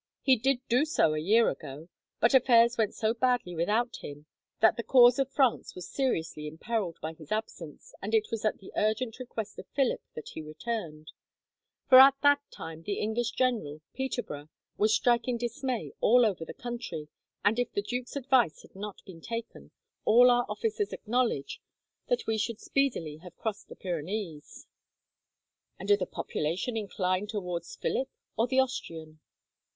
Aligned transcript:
He 0.23 0.35
did 0.35 0.67
do 0.67 0.83
so 0.83 1.13
a 1.13 1.19
year 1.19 1.47
ago, 1.47 1.87
but 2.19 2.33
affairs 2.33 2.75
went 2.75 2.95
so 2.95 3.13
badly, 3.13 3.53
without 3.53 3.97
him, 3.97 4.25
that 4.59 4.75
the 4.75 4.81
cause 4.81 5.19
of 5.19 5.29
France 5.29 5.75
was 5.75 5.87
seriously 5.91 6.47
imperilled 6.47 6.97
by 7.03 7.13
his 7.13 7.31
absence, 7.31 7.93
and 8.01 8.15
it 8.15 8.31
was 8.31 8.43
at 8.43 8.57
the 8.57 8.71
urgent 8.75 9.19
request 9.19 9.59
of 9.59 9.67
Philip 9.75 10.01
that 10.15 10.29
he 10.29 10.41
returned; 10.41 11.11
for 11.87 11.99
at 11.99 12.15
that 12.23 12.41
time 12.49 12.81
the 12.81 12.97
English 12.99 13.33
general, 13.33 13.81
Peterborough, 13.93 14.49
was 14.75 14.91
striking 14.91 15.37
dismay 15.37 15.91
all 16.01 16.25
over 16.25 16.45
the 16.45 16.53
country, 16.55 17.07
and 17.45 17.59
if 17.59 17.71
the 17.71 17.83
duke's 17.83 18.15
advice 18.15 18.63
had 18.63 18.75
not 18.75 19.05
been 19.05 19.21
taken, 19.21 19.69
all 20.03 20.31
our 20.31 20.47
officers 20.49 20.91
acknowledge 20.93 21.61
that 22.07 22.25
we 22.25 22.39
should 22.39 22.59
speedily 22.59 23.17
have 23.17 23.37
crossed 23.37 23.69
the 23.69 23.75
Pyrenees." 23.75 24.65
"And 25.77 25.87
do 25.87 25.95
the 25.95 26.07
population 26.07 26.75
incline 26.75 27.27
towards 27.27 27.75
Philip 27.75 28.09
or 28.35 28.47
the 28.47 28.59
Austrian?" 28.61 29.19